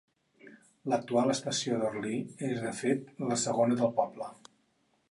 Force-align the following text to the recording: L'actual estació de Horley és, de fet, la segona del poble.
L'actual 0.93 1.33
estació 1.33 1.77
de 1.83 1.91
Horley 1.91 2.17
és, 2.51 2.57
de 2.65 2.73
fet, 2.81 3.13
la 3.31 3.39
segona 3.47 3.81
del 3.85 3.95
poble. 4.03 4.37